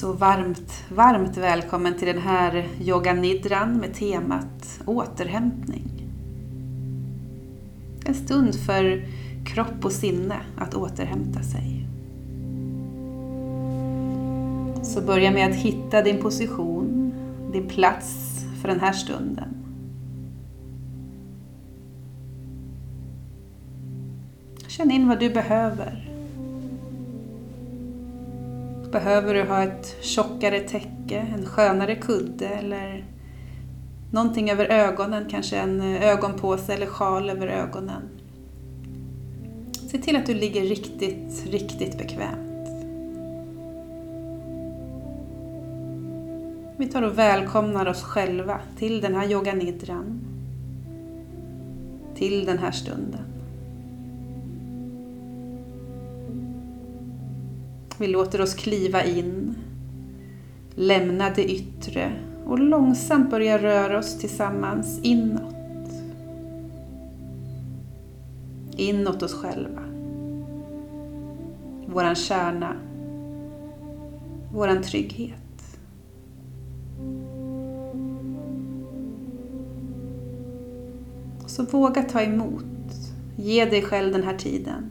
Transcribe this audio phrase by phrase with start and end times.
[0.00, 6.08] Så varmt, varmt välkommen till den här yoga nidran med temat återhämtning.
[8.04, 9.04] En stund för
[9.44, 11.86] kropp och sinne att återhämta sig.
[14.82, 17.14] Så börja med att hitta din position,
[17.52, 19.54] din plats för den här stunden.
[24.66, 26.09] Känn in vad du behöver.
[28.92, 33.04] Behöver du ha ett tjockare täcke, en skönare kudde eller
[34.10, 38.02] någonting över ögonen, kanske en ögonpåse eller sjal över ögonen.
[39.90, 42.68] Se till att du ligger riktigt, riktigt bekvämt.
[46.76, 50.20] Vi tar och välkomnar oss själva till den här yoganidran.
[52.14, 53.29] Till den här stunden.
[58.00, 59.54] Vi låter oss kliva in,
[60.74, 62.12] lämna det yttre
[62.46, 65.54] och långsamt börja röra oss tillsammans inåt.
[68.76, 69.82] Inåt oss själva.
[71.86, 72.76] Våran kärna.
[74.52, 75.78] Våran trygghet.
[81.46, 82.64] Så våga ta emot.
[83.36, 84.90] Ge dig själv den här tiden.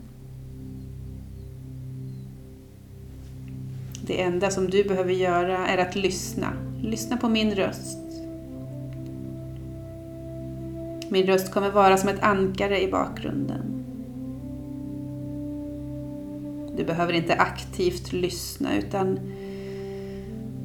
[4.10, 6.54] Det enda som du behöver göra är att lyssna.
[6.82, 7.98] Lyssna på min röst.
[11.10, 13.84] Min röst kommer vara som ett ankare i bakgrunden.
[16.78, 19.20] Du behöver inte aktivt lyssna utan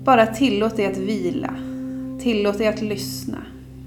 [0.05, 1.55] bara tillåt dig att vila.
[2.21, 3.39] Tillåt dig att lyssna.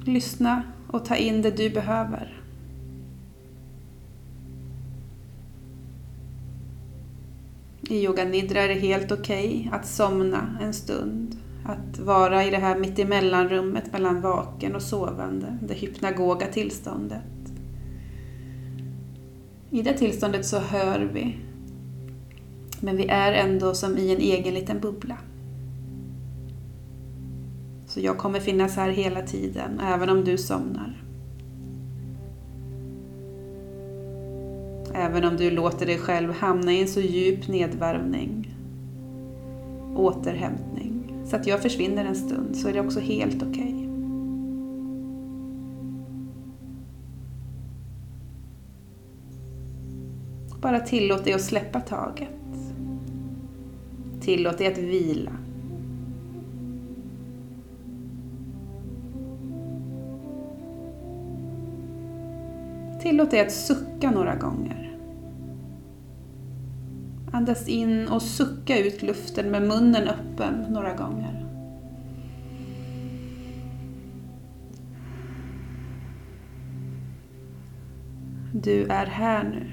[0.05, 2.36] Lyssna och ta in det du behöver.
[7.89, 11.35] I yoga nidra är det helt okej okay att somna en stund.
[11.65, 17.21] Att vara i det här mittemellanrummet mellan vaken och sovande, det hypnagoga tillståndet.
[19.71, 21.37] I det tillståndet så hör vi,
[22.81, 25.17] men vi är ändå som i en egen liten bubbla.
[27.87, 31.06] Så jag kommer finnas här hela tiden, även om du somnar.
[34.99, 38.55] Även om du låter dig själv hamna i en så djup nedvarvning,
[39.95, 43.73] återhämtning, så att jag försvinner en stund så är det också helt okej.
[43.73, 43.87] Okay.
[50.61, 52.29] Bara tillåt dig att släppa taget.
[54.21, 55.31] Tillåt dig att vila.
[63.01, 64.86] Tillåt dig att sucka några gånger.
[67.37, 71.45] Andas in och sucka ut luften med munnen öppen några gånger.
[78.53, 79.71] Du är här nu.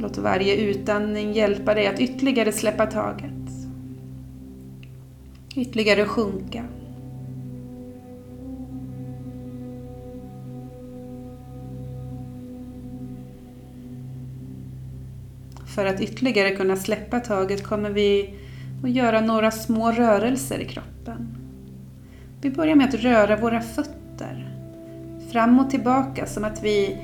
[0.00, 3.37] Låt varje utandning hjälpa dig att ytterligare släppa taget
[5.60, 6.64] ytterligare sjunka.
[15.74, 18.34] För att ytterligare kunna släppa taget kommer vi
[18.84, 21.28] att göra några små rörelser i kroppen.
[22.40, 24.54] Vi börjar med att röra våra fötter
[25.32, 26.96] fram och tillbaka som att vi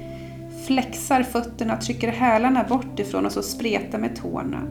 [0.66, 4.62] flexar fötterna, trycker hälarna bort ifrån oss och spretar med tårna.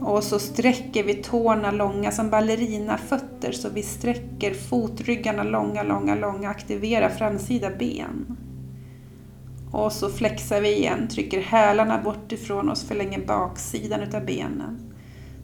[0.00, 6.48] Och så sträcker vi tårna långa som ballerinafötter så vi sträcker fotryggarna långa, långa, långa,
[6.48, 8.36] aktiverar framsida ben.
[9.70, 14.92] Och så flexar vi igen, trycker hälarna bort ifrån oss, förlänger baksidan utav benen.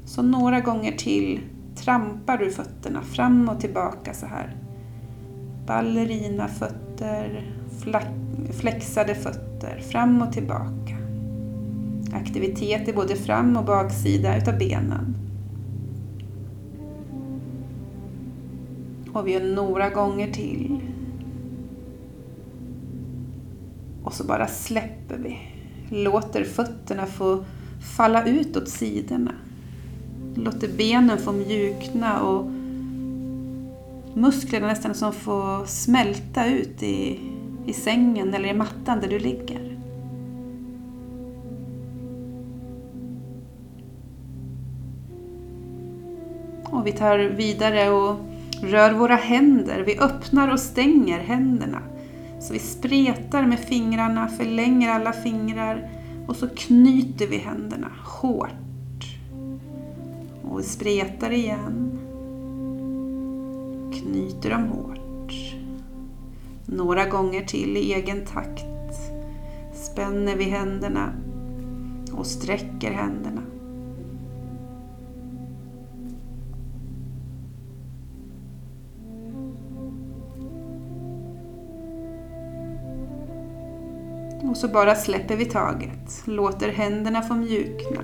[0.04, 1.40] Så några gånger till
[1.76, 4.56] trampar du fötterna fram och tillbaka så här.
[5.66, 7.52] Ballerinafötter,
[8.60, 10.99] flexade fötter, fram och tillbaka
[12.12, 15.16] aktivitet i både fram och baksida utav benen.
[19.12, 20.80] Och vi gör några gånger till.
[24.04, 25.38] Och så bara släpper vi.
[26.04, 27.44] Låter fötterna få
[27.96, 29.32] falla ut åt sidorna.
[30.34, 32.50] Låter benen få mjukna och
[34.14, 37.20] musklerna nästan som får smälta ut i,
[37.66, 39.69] i sängen eller i mattan där du ligger.
[46.80, 48.16] Och vi tar vidare och
[48.62, 49.84] rör våra händer.
[49.86, 51.82] Vi öppnar och stänger händerna.
[52.40, 55.90] Så vi spretar med fingrarna, förlänger alla fingrar
[56.26, 59.04] och så knyter vi händerna hårt.
[60.42, 61.98] Och vi spretar igen.
[63.92, 65.54] Knyter dem hårt.
[66.66, 68.96] Några gånger till i egen takt
[69.74, 71.12] spänner vi händerna
[72.12, 73.42] och sträcker händerna.
[84.50, 88.00] Och så bara släpper vi taget, låter händerna få mjukna.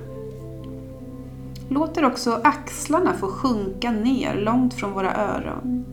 [1.69, 5.85] Låter också axlarna få sjunka ner långt från våra öron.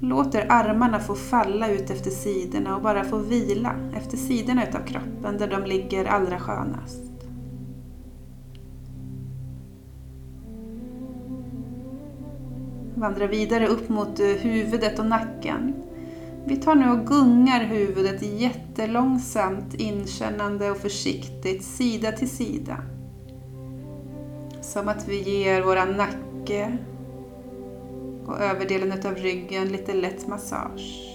[0.00, 5.38] Låter armarna få falla ut efter sidorna och bara få vila efter sidorna utav kroppen
[5.38, 7.02] där de ligger allra skönast.
[12.94, 15.74] Vandra vidare upp mot eh, huvudet och nacken.
[16.48, 22.76] Vi tar nu och gungar huvudet jättelångsamt, inkännande och försiktigt, sida till sida.
[24.60, 26.78] Som att vi ger våran nacke
[28.26, 31.12] och överdelen av ryggen lite lätt massage.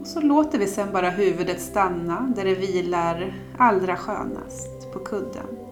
[0.00, 5.65] Och så låter vi sen bara huvudet stanna där det vilar allra skönast på kudden.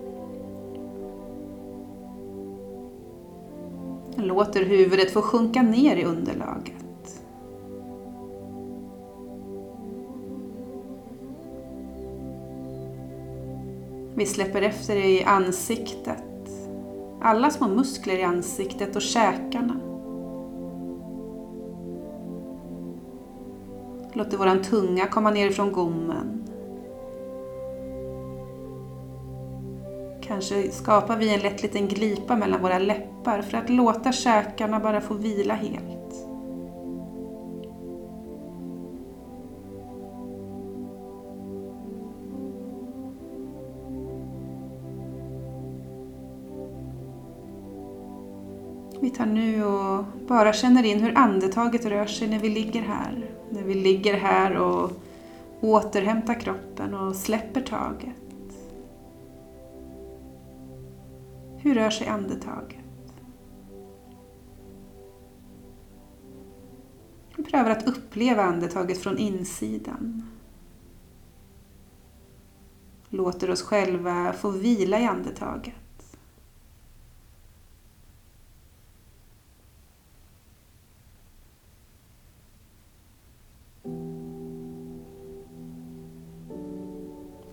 [4.17, 6.75] Låter huvudet få sjunka ner i underlaget.
[14.17, 16.25] Vi släpper efter i ansiktet.
[17.23, 19.81] Alla små muskler i ansiktet och käkarna.
[24.13, 26.44] Låter våran tunga komma ner från gommen.
[30.27, 35.01] Kanske skapar vi en lätt liten glipa mellan våra läppar för att låta käkarna bara
[35.01, 35.95] få vila helt.
[49.01, 53.31] Vi tar nu och bara känner in hur andetaget rör sig när vi ligger här.
[53.51, 54.91] När vi ligger här och
[55.61, 58.24] återhämtar kroppen och släpper taget.
[61.65, 62.79] Hur rör sig andetaget?
[67.37, 70.23] Vi prövar att uppleva andetaget från insidan.
[73.09, 76.17] Låter oss själva få vila i andetaget.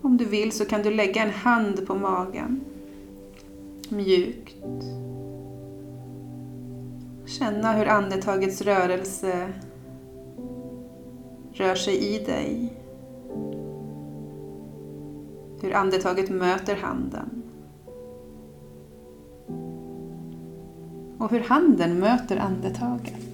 [0.02, 2.71] Om du vill så kan du lägga en hand på magen.
[3.92, 4.56] Mjukt.
[7.26, 9.52] Känna hur andetagets rörelse
[11.52, 12.72] rör sig i dig.
[15.60, 17.42] Hur andetaget möter handen.
[21.18, 23.31] Och hur handen möter andetaget.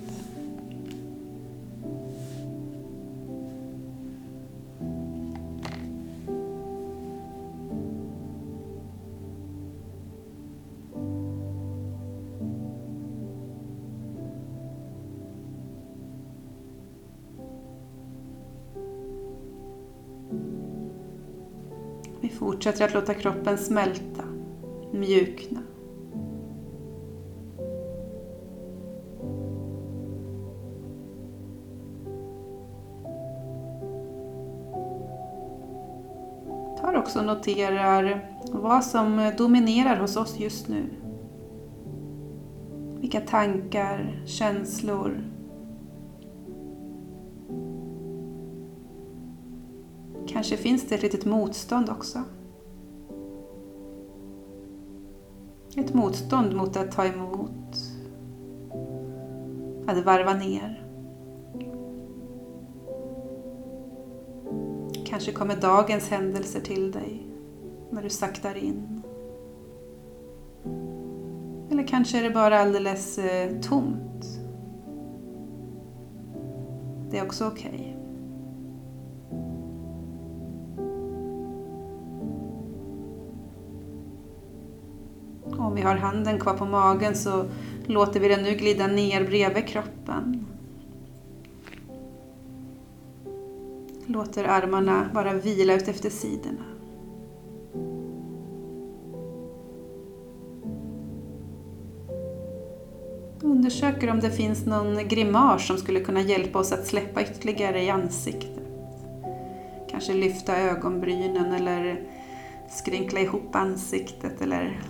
[22.69, 24.23] Fortsätter att låta kroppen smälta,
[24.93, 25.61] mjukna.
[36.81, 40.85] Tar också och noterar vad som dominerar hos oss just nu.
[43.01, 45.25] Vilka tankar, känslor,
[50.29, 52.23] Kanske finns det ett litet motstånd också.
[55.79, 57.77] Ett motstånd mot att ta emot,
[59.87, 60.85] att varva ner.
[65.07, 67.27] Kanske kommer dagens händelser till dig
[67.91, 69.03] när du saktar in.
[71.71, 74.25] Eller kanske är det bara alldeles eh, tomt.
[77.11, 77.71] Det är också okej.
[77.71, 77.98] Okay.
[85.69, 87.45] Om vi har handen kvar på magen så
[87.87, 90.47] låter vi den nu glida ner bredvid kroppen.
[94.07, 96.65] Låter armarna bara vila ut efter sidorna.
[103.43, 107.91] Undersöker om det finns någon grimas som skulle kunna hjälpa oss att släppa ytterligare i
[107.91, 108.63] ansiktet.
[109.91, 112.03] Kanske lyfta ögonbrynen eller
[112.71, 114.81] skrynkla ihop ansiktet eller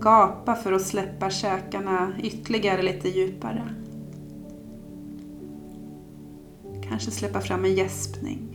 [0.00, 3.74] gapa för att släppa käkarna ytterligare lite djupare.
[6.88, 8.52] Kanske släppa fram en gäspning.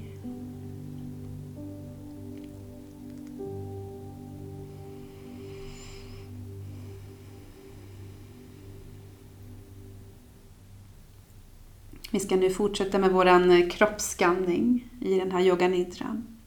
[12.12, 16.38] Vi ska nu fortsätta med våran kroppsskanning i den här yoganidran.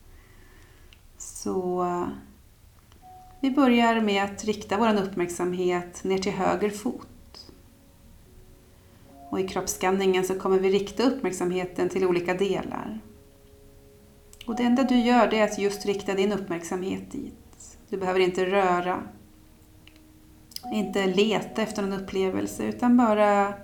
[1.18, 1.86] Så
[3.40, 7.06] vi börjar med att rikta vår uppmärksamhet ner till höger fot.
[9.30, 13.00] Och I kroppsskanningen så kommer vi rikta uppmärksamheten till olika delar.
[14.46, 17.78] Och Det enda du gör det är att just rikta din uppmärksamhet dit.
[17.88, 19.02] Du behöver inte röra,
[20.72, 23.54] inte leta efter någon upplevelse utan bara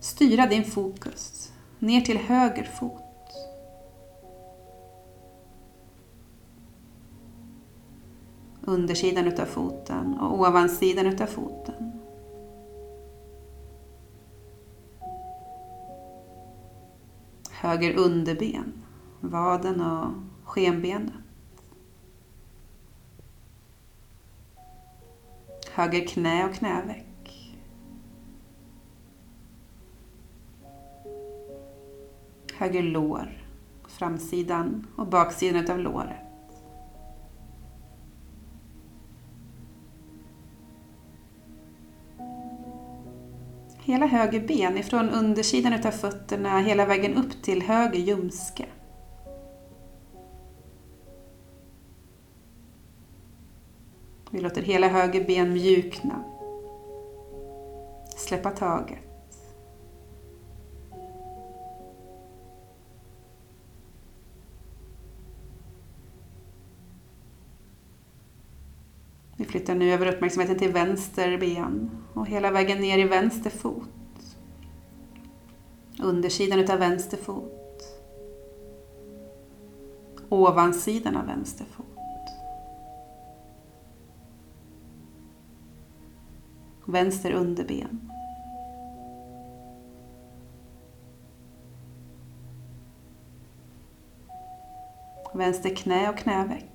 [0.00, 3.03] styra din fokus ner till höger fot.
[8.66, 11.92] Undersidan utav foten och ovansidan utav foten.
[17.50, 18.82] Höger underben,
[19.20, 20.10] vaden och
[20.44, 21.12] skenbenet.
[25.72, 27.04] Höger knä och knäveck.
[32.54, 33.46] Höger lår,
[33.88, 36.23] framsidan och baksidan utav låret.
[43.84, 48.66] Hela höger ben ifrån undersidan utav fötterna hela vägen upp till höger ljumske.
[54.30, 56.24] Vi låter hela höger ben mjukna.
[58.16, 59.03] Släppa taget.
[69.54, 74.36] Flyttar nu över uppmärksamheten till vänster ben och hela vägen ner i vänster fot.
[76.02, 77.84] Undersidan utav vänster fot.
[80.28, 81.86] Ovansidan av vänster fot.
[86.86, 88.10] Vänster underben.
[95.34, 96.73] Vänster knä och knäveck.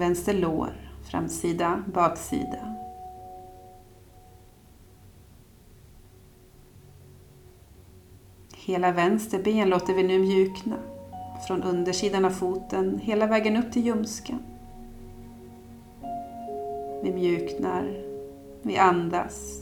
[0.00, 0.72] Vänster lår,
[1.10, 2.76] framsida, baksida.
[8.56, 10.76] Hela vänster ben låter vi nu mjukna.
[11.46, 14.38] Från undersidan av foten hela vägen upp till ljumsken.
[17.02, 18.04] Vi mjuknar,
[18.62, 19.60] vi andas,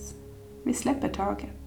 [0.64, 1.57] vi släpper taget.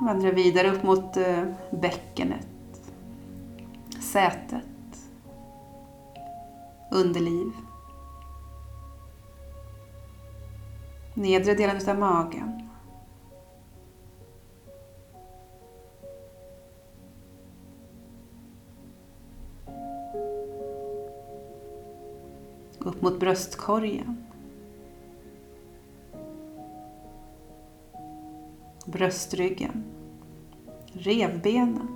[0.00, 2.48] Vandra vidare upp mot eh, bäckenet,
[4.00, 4.64] sätet,
[6.90, 7.52] underliv,
[11.14, 12.68] nedre delen av magen.
[22.78, 24.30] Upp mot bröstkorgen.
[28.90, 29.84] bröstryggen,
[31.00, 31.88] revbenen.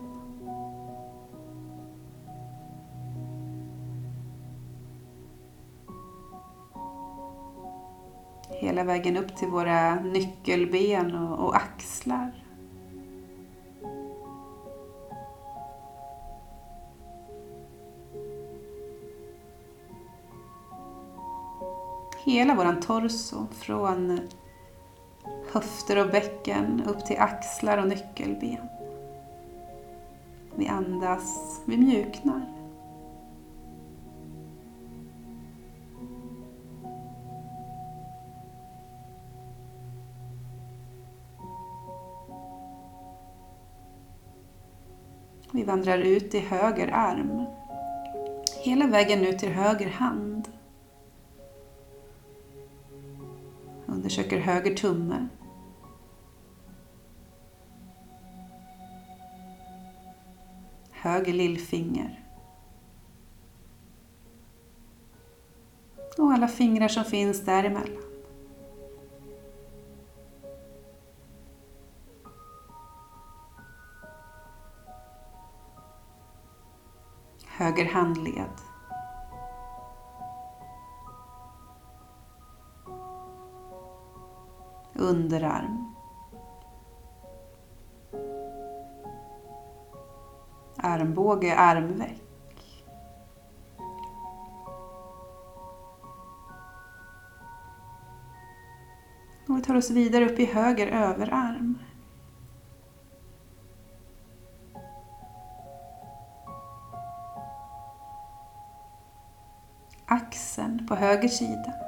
[8.61, 12.32] Hela vägen upp till våra nyckelben och, och axlar.
[22.25, 24.20] Hela våran torso från
[25.52, 28.68] höfter och bäcken upp till axlar och nyckelben.
[30.56, 32.54] Vi andas, vi mjuknar.
[45.52, 47.44] Vi vandrar ut i höger arm.
[48.64, 50.49] Hela vägen ut till höger hand.
[53.87, 55.28] Undersöker höger tumme.
[61.04, 62.25] Höger lillfinger.
[66.18, 68.02] Och alla fingrar som finns däremellan.
[77.46, 78.50] Höger handled.
[84.94, 85.84] Underarm.
[90.85, 92.23] Armbåge, armveck.
[99.49, 101.79] Och vi tar oss vidare upp i höger överarm.
[110.07, 111.84] Axeln på höger sida.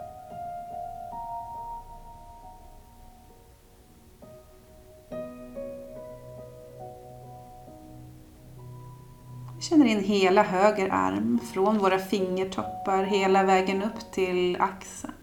[10.06, 15.14] Hela höger arm från våra fingertoppar hela vägen upp till axeln.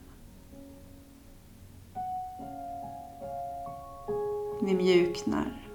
[4.62, 5.70] Vi mjuknar.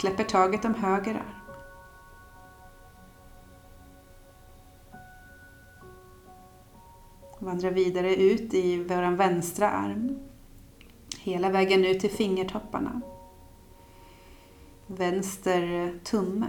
[0.00, 1.54] Släpper taget om höger arm.
[7.38, 10.18] Vandrar vidare ut i vår vänstra arm.
[11.18, 13.00] Hela vägen ut till fingertopparna.
[14.86, 16.46] Vänster tumme.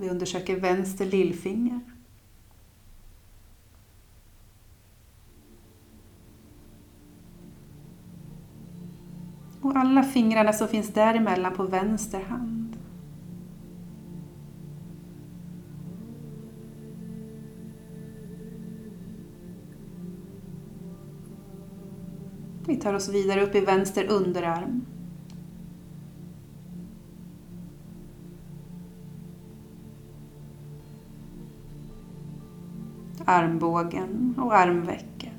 [0.00, 1.80] Vi undersöker vänster lillfinger.
[9.60, 12.76] Och alla fingrarna som finns däremellan på vänster hand.
[22.66, 24.86] Vi tar oss vidare upp i vänster underarm.
[33.30, 35.32] Armbågen och armvecket.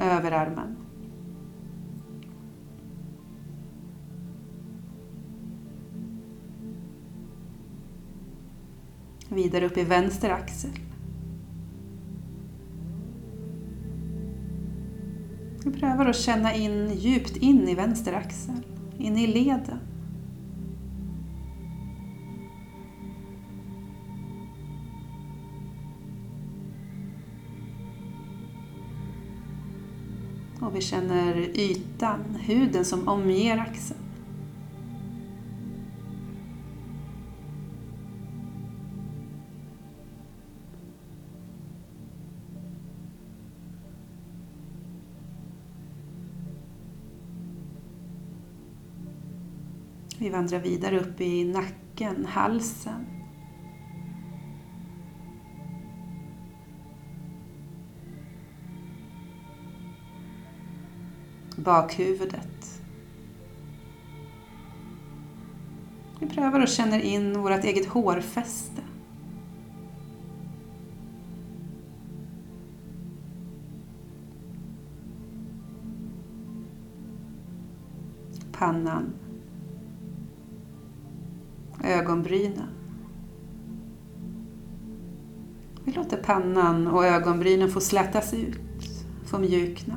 [0.00, 0.76] Överarmen.
[9.28, 10.70] Vidare upp i vänster axel.
[15.80, 18.62] Prövar att känna in djupt in i vänster axel,
[18.98, 19.78] in i leden.
[30.60, 34.05] Och vi känner ytan, huden som omger axeln.
[50.36, 53.06] Vi vandrar vidare upp i nacken, halsen.
[61.56, 62.80] Bakhuvudet.
[66.20, 68.82] Vi prövar och känner in vårt eget hårfäste.
[78.52, 79.25] Pannan
[81.86, 82.68] ögonbrynen.
[85.84, 88.60] Vi låter pannan och ögonbrynen få slätas ut,
[89.24, 89.96] få mjukna.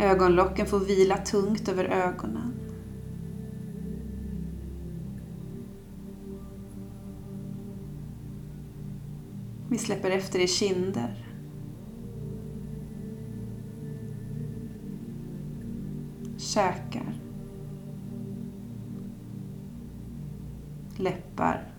[0.00, 2.52] Ögonlocken får vila tungt över ögonen.
[9.70, 11.33] Vi släpper efter i kinder.
[16.54, 17.14] Käkar,
[20.96, 21.72] läppar,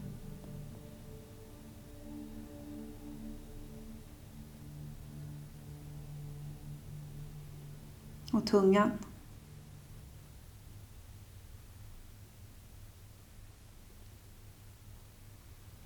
[8.34, 8.92] och tungan.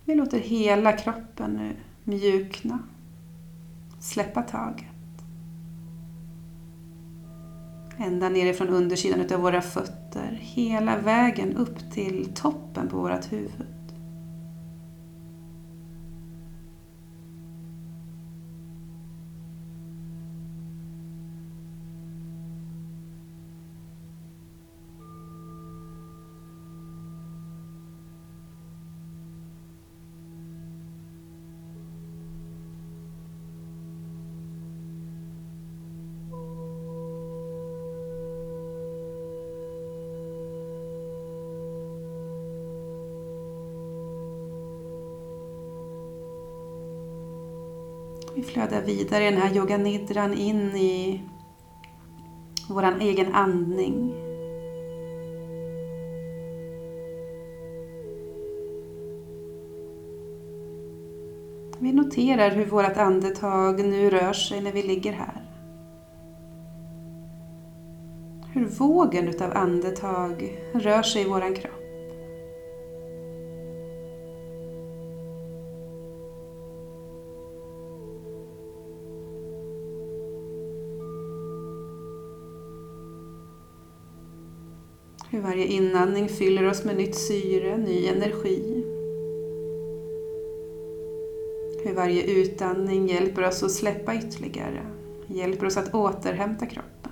[0.05, 2.79] Vi låter hela kroppen nu mjukna,
[3.99, 4.98] släppa taget.
[8.01, 13.78] Ända nerifrån undersidan av våra fötter, hela vägen upp till toppen på vårt huvud.
[48.69, 51.21] Flöda vidare i den här yoganidran in i
[52.69, 54.13] våran egen andning.
[61.79, 65.41] Vi noterar hur vårt andetag nu rör sig när vi ligger här.
[68.53, 71.78] Hur vågen utav andetag rör sig i våran kropp.
[85.59, 88.83] Varje inandning fyller oss med nytt syre, ny energi.
[91.83, 94.85] Hur varje utandning hjälper oss att släppa ytterligare,
[95.27, 97.11] hjälper oss att återhämta kroppen.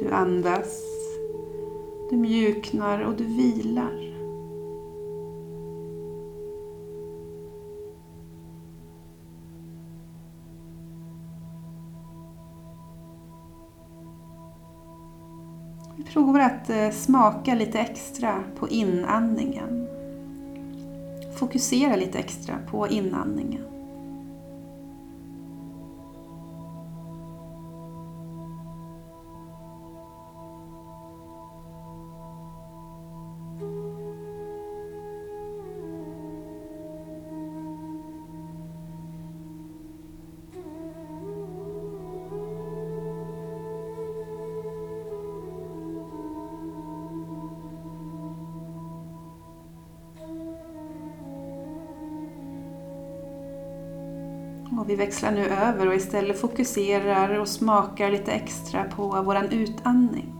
[0.00, 0.82] Du andas,
[2.10, 4.13] du mjuknar och du vilar.
[16.14, 19.86] Provar att eh, smaka lite extra på inandningen.
[21.36, 23.73] Fokusera lite extra på inandningen.
[54.94, 60.33] Vi växlar nu över och istället fokuserar och smakar lite extra på våran utandning.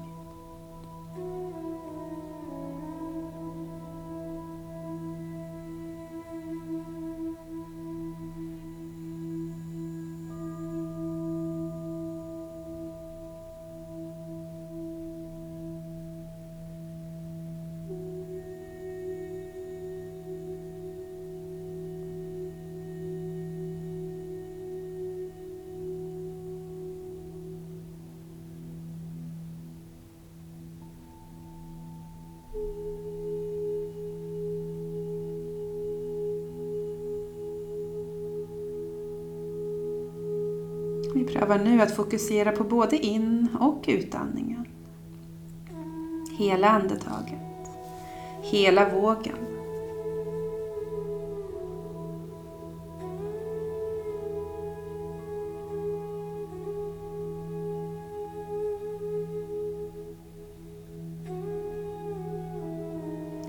[41.46, 44.64] Vi nu att fokusera på både in och utandningen.
[46.38, 47.40] Hela andetaget.
[48.42, 49.36] Hela vågen.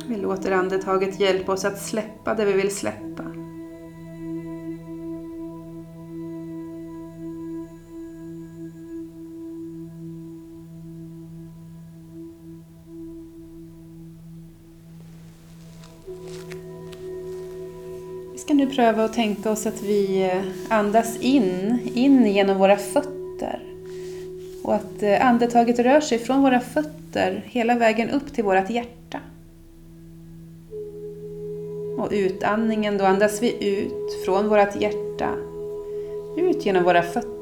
[0.07, 3.14] Vi låter andetaget hjälpa oss att släppa det vi vill släppa.
[18.33, 22.77] Vi ska nu pröva att tänka oss att vi eh, andas in, in genom våra
[22.77, 23.59] fötter.
[24.63, 29.19] Och att eh, andetaget rör sig från våra fötter hela vägen upp till vårt hjärta.
[31.97, 35.29] Och utandningen, då andas vi ut från vårt hjärta,
[36.37, 37.34] ut genom våra fötter.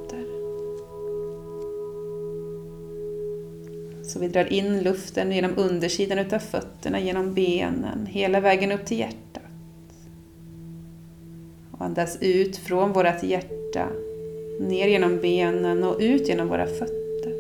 [4.14, 9.00] Så vi drar in luften genom undersidan utav fötterna, genom benen, hela vägen upp till
[9.00, 9.44] hjärtat.
[11.72, 13.88] Och andas ut från vårt hjärta,
[14.60, 17.34] ner genom benen och ut genom våra fötter.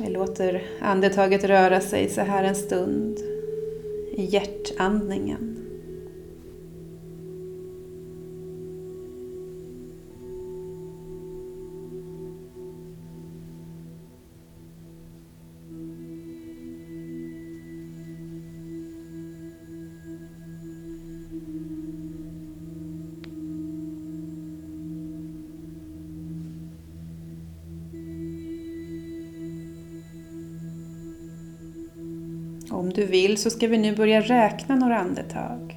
[0.00, 3.18] Vi låter andetaget röra sig så här en stund
[4.12, 5.49] i hjärtandningen.
[32.70, 35.76] Om du vill så ska vi nu börja räkna några andetag.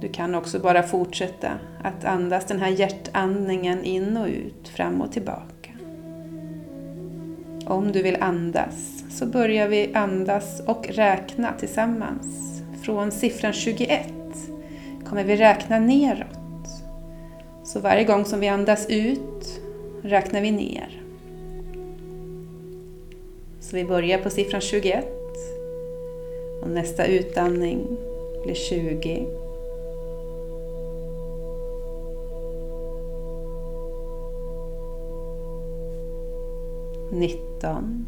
[0.00, 1.50] Du kan också bara fortsätta
[1.82, 5.70] att andas den här hjärtandningen in och ut, fram och tillbaka.
[7.66, 12.62] Om du vill andas så börjar vi andas och räkna tillsammans.
[12.82, 14.12] Från siffran 21
[15.06, 16.68] kommer vi räkna neråt.
[17.64, 19.60] Så varje gång som vi andas ut
[20.02, 20.99] räknar vi ner.
[23.70, 25.06] Så vi börjar på siffran 21
[26.62, 27.96] och nästa utandning
[28.42, 29.26] blir 20.
[37.12, 38.06] Nitton.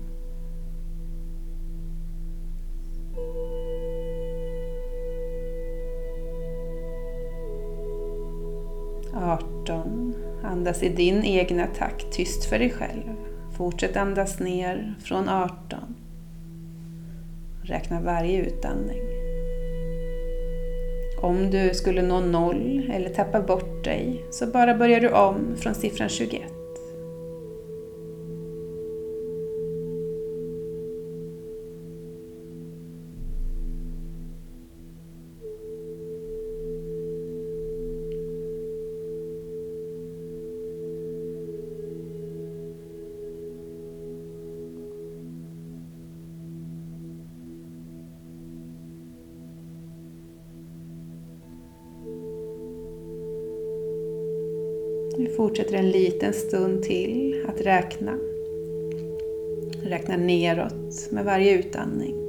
[9.15, 10.15] Arton.
[10.43, 13.22] Andas i din egna takt, tyst för dig själv.
[13.63, 15.95] Fortsätt andas ner från 18.
[17.63, 19.03] Räkna varje utandning.
[21.21, 25.75] Om du skulle nå noll eller tappa bort dig så bara börjar du om från
[25.75, 26.52] siffran 21.
[55.43, 58.19] Fortsätter en liten stund till att räkna.
[59.85, 62.22] Räkna neråt med varje utandning.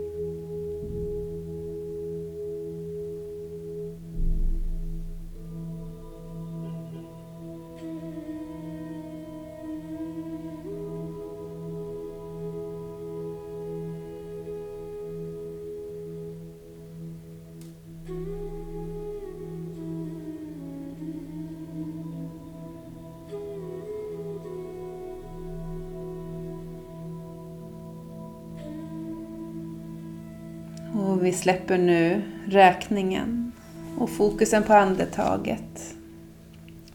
[31.43, 33.51] Släpper nu räkningen
[33.97, 35.95] och fokusen på andetaget.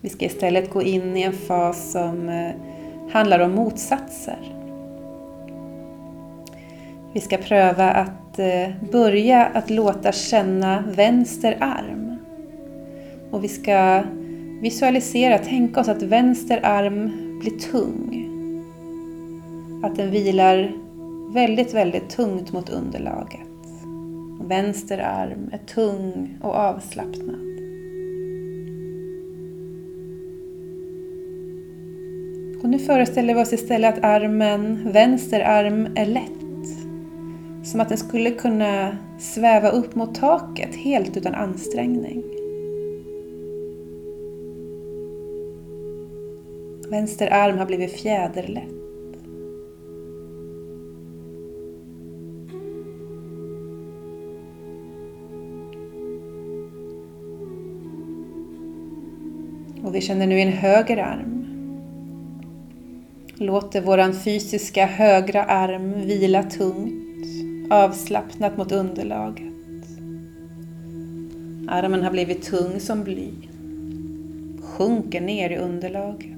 [0.00, 2.50] Vi ska istället gå in i en fas som eh,
[3.12, 4.38] handlar om motsatser.
[7.12, 12.18] Vi ska pröva att eh, börja att låta känna vänster arm.
[13.30, 14.02] Och vi ska
[14.62, 18.24] visualisera, tänka oss att vänster arm blir tung.
[19.84, 20.72] Att den vilar
[21.32, 23.47] väldigt, väldigt tungt mot underlaget.
[24.40, 27.48] Vänster arm är tung och avslappnad.
[32.62, 36.32] Och nu föreställer vi oss istället att armen, vänster arm är lätt.
[37.64, 42.22] Som att den skulle kunna sväva upp mot taket helt utan ansträngning.
[46.90, 48.87] Vänster arm har blivit fjäderlätt.
[59.98, 61.46] Vi känner nu en höger arm.
[63.34, 67.26] Låter våran fysiska högra arm vila tungt,
[67.70, 69.52] avslappnat mot underlaget.
[71.68, 73.30] Armen har blivit tung som bly.
[74.62, 76.37] Sjunker ner i underlaget.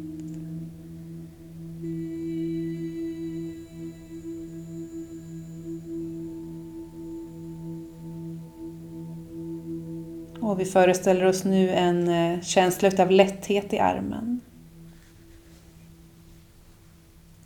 [10.40, 14.40] Och vi föreställer oss nu en eh, känsla av lätthet i armen.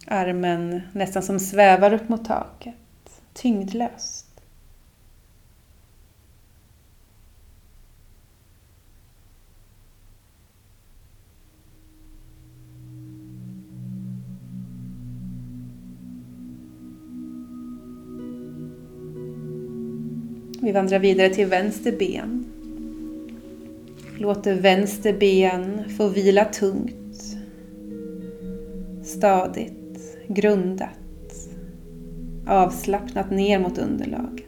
[0.07, 2.75] Armen nästan som svävar upp mot taket,
[3.33, 4.27] tyngdlöst.
[20.63, 22.44] Vi vandrar vidare till vänster ben.
[24.25, 27.37] Låter vänster ben få vila tungt,
[29.03, 31.49] stadigt, grundat,
[32.47, 34.45] avslappnat ner mot underlaget.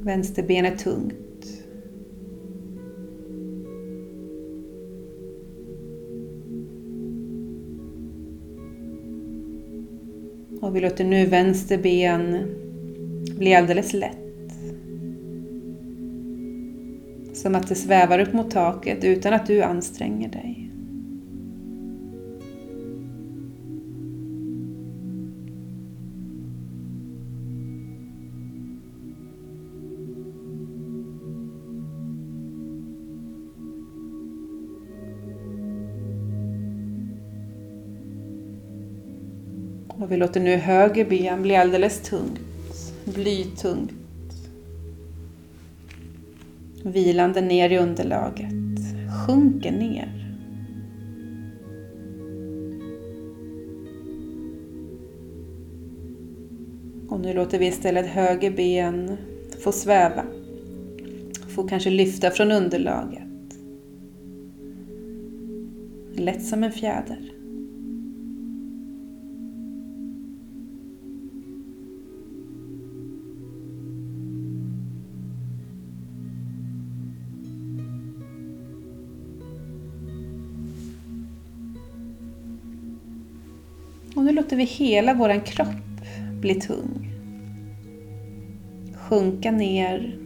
[0.00, 1.46] Vänster ben är tungt.
[10.60, 12.46] Och vi låter nu vänster ben
[13.38, 14.27] bli alldeles lätt.
[17.42, 20.70] Som att det svävar upp mot taket utan att du anstränger dig.
[39.88, 42.40] Och vi låter nu höger ben bli alldeles tungt,
[43.04, 43.97] blytungt
[46.92, 48.52] vilande ner i underlaget,
[49.26, 50.18] sjunker ner.
[57.08, 59.16] Och nu låter vi istället höger ben
[59.64, 60.24] få sväva.
[61.48, 63.22] Få kanske lyfta från underlaget.
[66.12, 67.27] Lätt som en fjäder.
[84.58, 86.00] Vi hela vår kropp
[86.40, 87.10] bli tung.
[88.94, 90.18] Sjunka ner,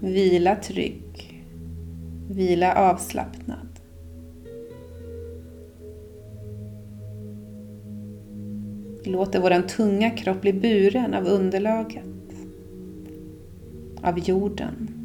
[0.00, 1.42] vila trygg,
[2.30, 3.68] vila avslappnad.
[9.04, 12.04] Låter vår tunga kropp bli buren av underlaget,
[14.02, 15.01] av jorden.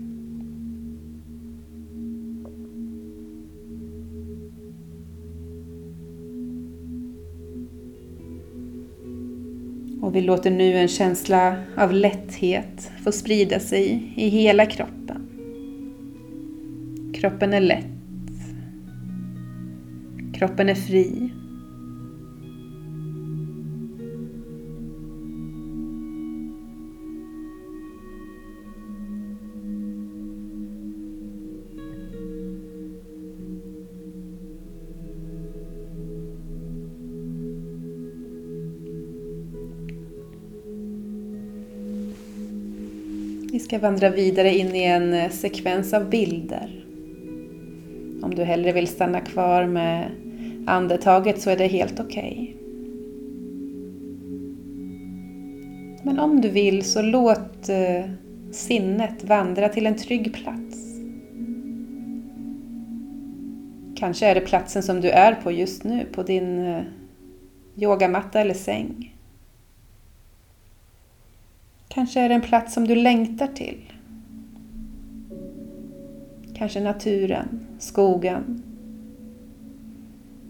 [10.18, 15.30] Vi låter nu en känsla av lätthet få sprida sig i hela kroppen.
[17.14, 17.86] Kroppen är lätt.
[20.34, 21.32] Kroppen är fri.
[43.68, 46.86] Ska vandra vidare in i en eh, sekvens av bilder.
[48.22, 50.12] Om du hellre vill stanna kvar med
[50.68, 52.38] andetaget så är det helt okej.
[52.42, 52.54] Okay.
[56.04, 58.12] Men om du vill så låt eh,
[58.52, 60.78] sinnet vandra till en trygg plats.
[63.96, 66.82] Kanske är det platsen som du är på just nu, på din eh,
[67.76, 69.17] yogamatta eller säng.
[71.98, 73.94] Kanske är det en plats som du längtar till.
[76.54, 78.64] Kanske naturen, skogen,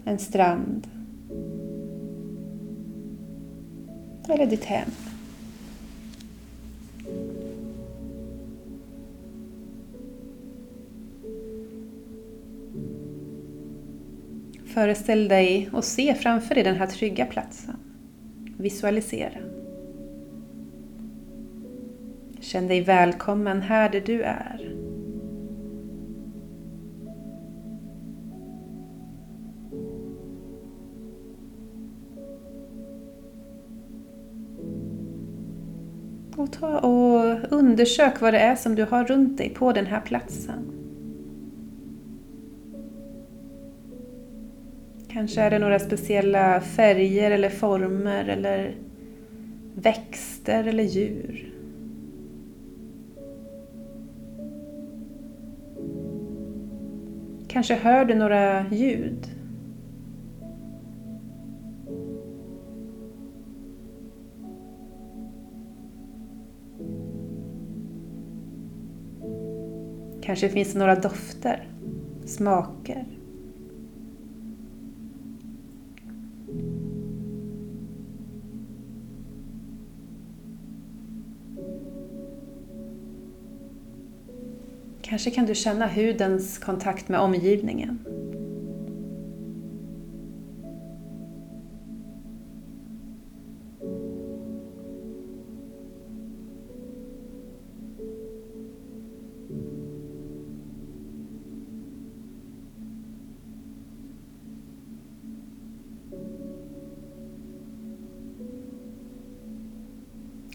[0.04, 0.86] en strand.
[4.28, 4.90] Eller ditt hem.
[14.66, 17.76] Föreställ dig och se framför dig den här trygga platsen.
[18.58, 19.47] Visualisera.
[22.48, 24.74] Känn dig välkommen här där du är.
[36.36, 40.00] Och, ta och undersök vad det är som du har runt dig på den här
[40.00, 40.72] platsen.
[45.08, 48.74] Kanske är det några speciella färger eller former eller
[49.74, 51.57] växter eller djur.
[57.58, 59.26] Kanske hör du några ljud.
[70.22, 71.68] Kanske finns det några dofter,
[72.26, 73.17] smaker.
[85.08, 87.98] Kanske kan du känna hudens kontakt med omgivningen.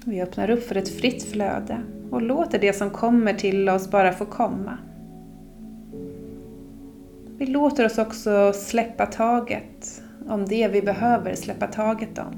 [0.05, 1.81] Vi öppnar upp för ett fritt flöde
[2.14, 4.78] och låter det som kommer till oss bara få komma.
[7.38, 12.36] Vi låter oss också släppa taget om det vi behöver släppa taget om.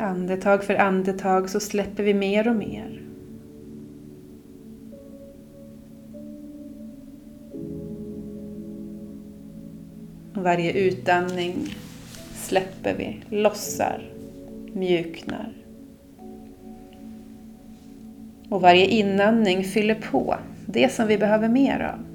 [0.00, 2.97] Andetag för andetag så släpper vi mer och mer.
[10.42, 11.74] Varje utandning
[12.34, 14.02] släpper vi, lossar,
[14.72, 15.52] mjuknar.
[18.48, 20.36] Och varje inandning fyller på
[20.66, 22.07] det som vi behöver mer av.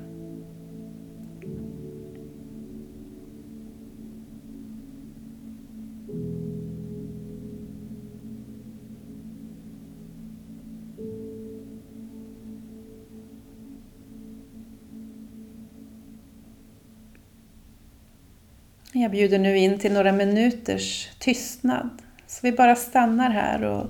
[18.96, 21.90] Jag bjuder nu in till några minuters tystnad.
[22.28, 23.88] Så vi bara stannar här och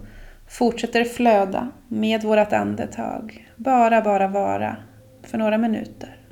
[0.49, 3.49] fortsätter flöda med vårt andetag.
[3.55, 4.77] Bara, bara vara
[5.23, 6.22] för några minuter.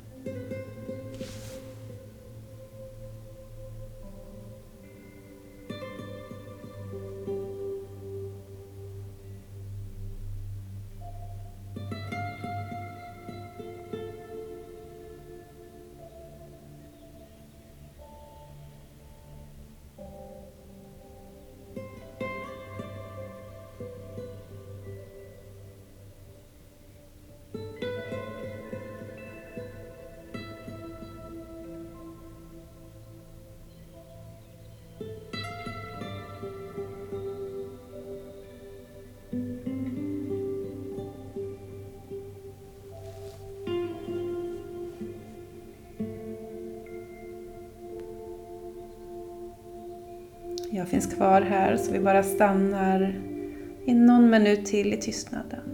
[51.22, 53.14] Kvar här så vi bara stannar
[53.86, 55.71] i någon minut till i tystnaden.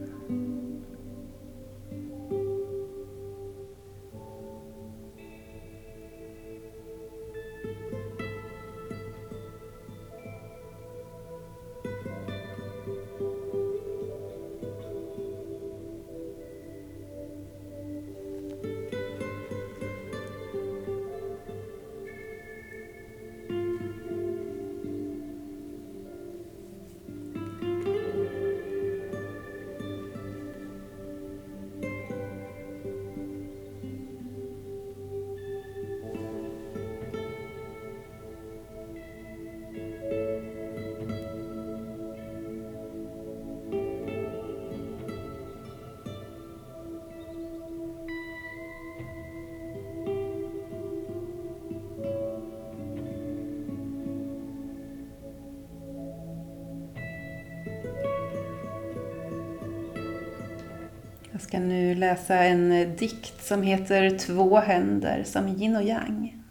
[61.49, 66.42] Ska nu läsa en eh, dikt som heter Två händer som yin och yang.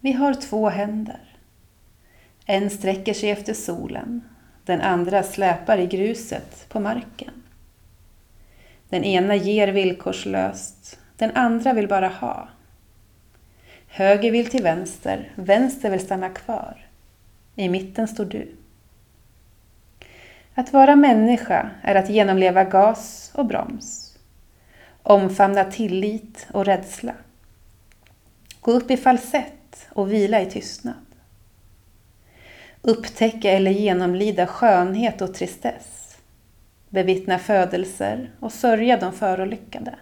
[0.00, 1.36] Vi har två händer.
[2.46, 4.20] En sträcker sig efter solen,
[4.64, 7.42] den andra släpar i gruset på marken.
[8.88, 12.48] Den ena ger villkorslöst, den andra vill bara ha.
[13.86, 16.86] Höger vill till vänster, vänster vill stanna kvar.
[17.56, 18.56] I mitten står du.
[20.54, 24.18] Att vara människa är att genomleva gas och broms.
[25.02, 27.14] Omfamna tillit och rädsla.
[28.60, 30.94] Gå upp i falsett och vila i tystnad.
[32.82, 36.16] Upptäcka eller genomlida skönhet och tristess.
[36.88, 39.94] Bevittna födelser och sörja de förolyckade.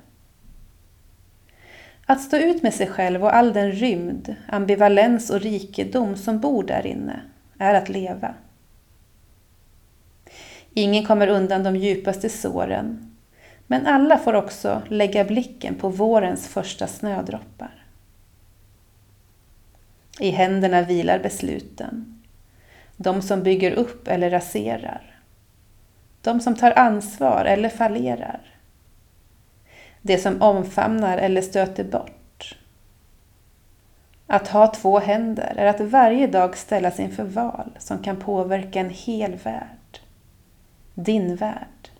[2.06, 6.62] Att stå ut med sig själv och all den rymd, ambivalens och rikedom som bor
[6.62, 7.20] där inne
[7.58, 8.34] är att leva.
[10.74, 13.16] Ingen kommer undan de djupaste såren,
[13.66, 17.84] men alla får också lägga blicken på vårens första snödroppar.
[20.20, 22.22] I händerna vilar besluten,
[22.96, 25.20] de som bygger upp eller raserar,
[26.22, 28.40] de som tar ansvar eller fallerar,
[30.02, 32.56] det som omfamnar eller stöter bort.
[34.26, 38.90] Att ha två händer är att varje dag ställas inför val som kan påverka en
[38.90, 39.79] hel värld
[40.94, 41.90] din värld.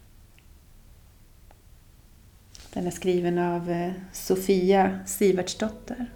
[2.72, 6.06] Den är skriven av eh, Sofia Sivertsdotter.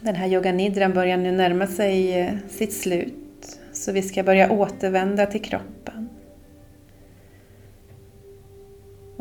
[0.00, 5.26] Den här yoganidran börjar nu närma sig eh, sitt slut, så vi ska börja återvända
[5.26, 5.87] till kroppen.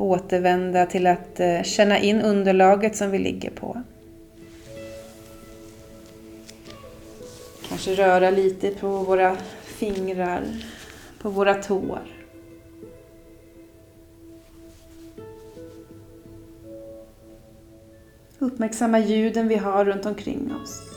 [0.10, 3.82] Återvända till att eh, känna in underlaget som vi ligger på.
[7.70, 10.44] Kanske röra lite på våra fingrar,
[11.22, 12.00] på våra tår.
[18.40, 20.97] Uppmärksamma ljuden vi har runt omkring oss.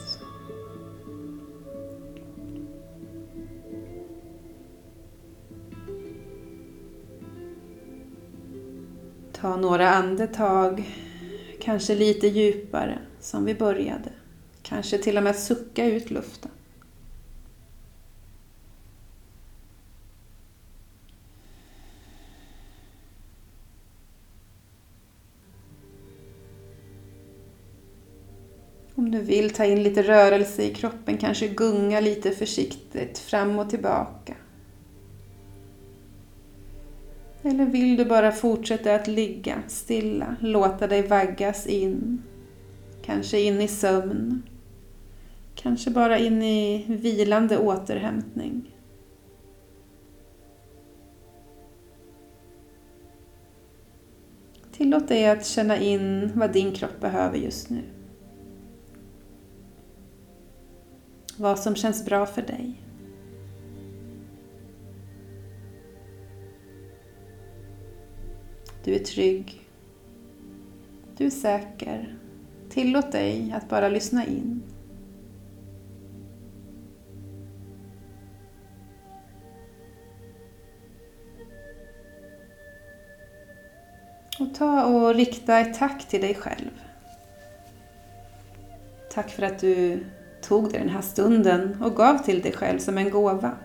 [9.40, 10.84] Ta några andetag,
[11.60, 14.12] kanske lite djupare som vi började.
[14.62, 16.50] Kanske till och med sucka ut luften.
[28.94, 33.70] Om du vill ta in lite rörelse i kroppen, kanske gunga lite försiktigt fram och
[33.70, 34.34] tillbaka.
[37.42, 42.22] Eller vill du bara fortsätta att ligga stilla, låta dig vaggas in,
[43.02, 44.42] kanske in i sömn,
[45.54, 48.74] kanske bara in i vilande återhämtning.
[54.72, 57.82] Tillåt dig att känna in vad din kropp behöver just nu.
[61.36, 62.79] Vad som känns bra för dig.
[68.84, 69.60] Du är trygg.
[71.16, 72.16] Du är säker.
[72.68, 74.62] Tillåt dig att bara lyssna in.
[84.40, 86.70] Och ta och rikta ett tack till dig själv.
[89.10, 90.04] Tack för att du
[90.42, 93.56] tog dig den här stunden och gav till dig själv som en gåva,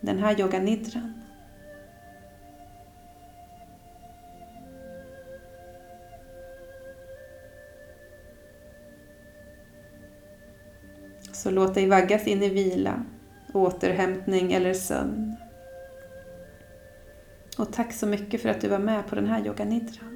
[0.00, 1.21] den här yoganidran.
[11.42, 13.02] Så låt dig vaggas in i vila,
[13.52, 15.36] återhämtning eller sömn.
[17.58, 20.11] Och tack så mycket för att du var med på den här yoganidran.